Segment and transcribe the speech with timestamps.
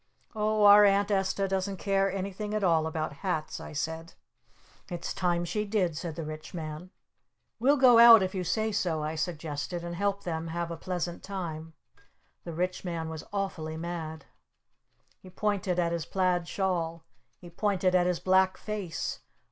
[0.33, 4.13] "Oh, our Aunt Esta doesn't care anything at all about hats," I said.
[4.89, 6.89] "It's time she did!" said the Rich Man.
[7.59, 11.21] "We'll go out if you say so," I suggested, "and help them have a pleasant
[11.21, 11.73] time."
[12.45, 14.25] The Rich Man was awful mad.
[15.19, 17.03] He pointed at his plaid shawl!
[17.37, 19.19] He pointed at his black face!